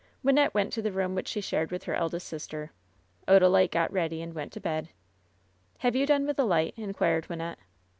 [0.25, 2.71] Wynnette went to the room which she shared with her eldest sister.
[3.27, 4.89] Odalite got ready and went to bed.
[5.77, 7.57] "Have you done with the light?" inquired Wynnette.